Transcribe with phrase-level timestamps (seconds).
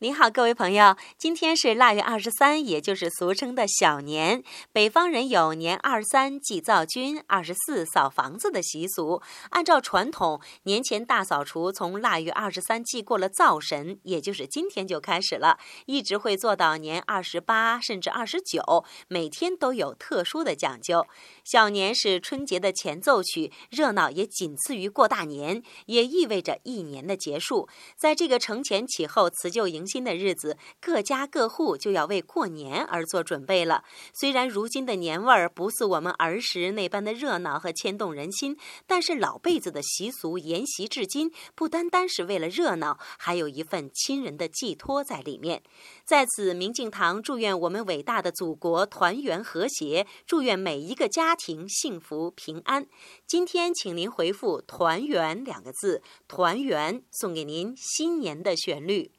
[0.00, 4.44] 您好，各位朋友，今天是腊月二十三，也就是俗称的小年。
[4.70, 9.20] 北方人有年二十三祭灶君、二十四扫房子的习俗。
[9.50, 21.04] 按照传统，年前大扫除从腊月二十三祭过了灶神，也就是今天就开始了，一直会做到年二十八甚至二十九，每天都有特殊的讲究。
[21.42, 27.68] 小年是春节的前奏曲，热闹也仅次于过大年，也意味着一年的结束。
[27.96, 33.82] 在这个承前启后、辞旧迎新的日子，各家各户就要为过年而做准备了。
[34.12, 45.62] 虽然如今的年味儿不似我们儿时那般的热闹和牵动人心，但是老辈子的习俗沿袭至今，不单单是为了热闹，还有一份亲人的寄托在里面。
[46.04, 52.86] 在此，明镜堂祝愿我们伟大的祖国团圆和谐，祝愿每一个家庭幸福平安。
[53.26, 59.12] 今天，请您回复“团圆”两个字，团圆送给您新年的旋律。